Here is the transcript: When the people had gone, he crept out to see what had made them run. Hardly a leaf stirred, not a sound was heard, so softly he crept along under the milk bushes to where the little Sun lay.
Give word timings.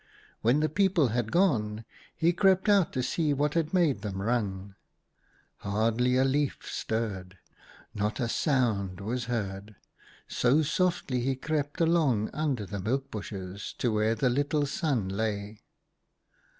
When 0.41 0.61
the 0.61 0.67
people 0.67 1.09
had 1.09 1.31
gone, 1.31 1.85
he 2.15 2.33
crept 2.33 2.67
out 2.67 2.91
to 2.93 3.03
see 3.03 3.33
what 3.35 3.53
had 3.53 3.71
made 3.71 4.01
them 4.01 4.19
run. 4.19 4.73
Hardly 5.57 6.17
a 6.17 6.23
leaf 6.25 6.57
stirred, 6.67 7.37
not 7.93 8.19
a 8.19 8.27
sound 8.27 8.99
was 8.99 9.25
heard, 9.25 9.75
so 10.27 10.63
softly 10.63 11.19
he 11.19 11.35
crept 11.35 11.79
along 11.79 12.31
under 12.33 12.65
the 12.65 12.79
milk 12.79 13.11
bushes 13.11 13.75
to 13.77 13.93
where 13.93 14.15
the 14.15 14.31
little 14.31 14.65
Sun 14.65 15.07
lay. 15.09 15.61